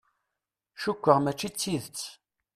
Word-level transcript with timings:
Cukkeɣ 0.81 1.17
mačči 1.21 1.47
d 1.49 1.55
tidett. 1.59 2.01